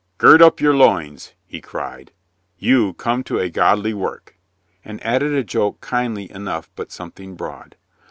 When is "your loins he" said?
0.59-1.61